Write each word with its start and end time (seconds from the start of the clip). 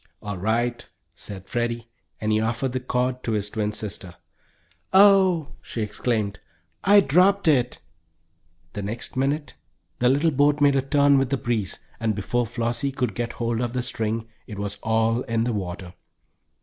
"All 0.23 0.39
right," 0.39 0.83
said 1.13 1.47
Freddie, 1.47 1.87
and 2.19 2.31
he 2.31 2.39
offered 2.41 2.71
the 2.71 2.79
cord 2.79 3.21
to 3.21 3.33
his 3.33 3.51
twin 3.51 3.71
sister. 3.71 4.15
"Oh," 4.91 5.49
she 5.61 5.83
exclaimed, 5.83 6.39
"I 6.83 7.01
dropped 7.01 7.47
it!" 7.47 7.77
The 8.73 8.81
next 8.81 9.15
minute 9.15 9.53
the 9.99 10.09
little 10.09 10.31
boat 10.31 10.59
made 10.59 10.75
a 10.75 10.81
turn 10.81 11.19
with 11.19 11.29
the 11.29 11.37
breeze, 11.37 11.77
and 11.99 12.15
before 12.15 12.47
Flossie 12.47 12.91
could 12.91 13.13
get 13.13 13.33
hold 13.33 13.61
of 13.61 13.73
the 13.73 13.83
string 13.83 14.27
it 14.47 14.57
was 14.57 14.79
all 14.81 15.21
in 15.21 15.43
the 15.43 15.53
water! 15.53 15.93